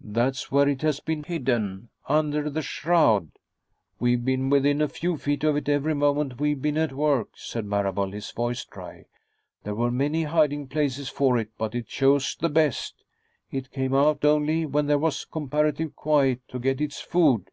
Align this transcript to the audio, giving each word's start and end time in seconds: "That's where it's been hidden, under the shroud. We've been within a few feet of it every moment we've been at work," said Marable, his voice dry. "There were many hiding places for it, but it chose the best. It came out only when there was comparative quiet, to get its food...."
"That's 0.00 0.50
where 0.50 0.66
it's 0.66 0.98
been 1.00 1.24
hidden, 1.24 1.90
under 2.08 2.48
the 2.48 2.62
shroud. 2.62 3.32
We've 4.00 4.24
been 4.24 4.48
within 4.48 4.80
a 4.80 4.88
few 4.88 5.18
feet 5.18 5.44
of 5.44 5.56
it 5.56 5.68
every 5.68 5.92
moment 5.92 6.40
we've 6.40 6.62
been 6.62 6.78
at 6.78 6.94
work," 6.94 7.36
said 7.36 7.66
Marable, 7.66 8.10
his 8.12 8.30
voice 8.30 8.64
dry. 8.64 9.04
"There 9.64 9.74
were 9.74 9.90
many 9.90 10.22
hiding 10.22 10.68
places 10.68 11.10
for 11.10 11.36
it, 11.36 11.50
but 11.58 11.74
it 11.74 11.86
chose 11.86 12.34
the 12.34 12.48
best. 12.48 13.04
It 13.50 13.70
came 13.70 13.94
out 13.94 14.24
only 14.24 14.64
when 14.64 14.86
there 14.86 14.96
was 14.96 15.26
comparative 15.26 15.94
quiet, 15.94 16.48
to 16.48 16.58
get 16.58 16.80
its 16.80 17.02
food...." 17.02 17.50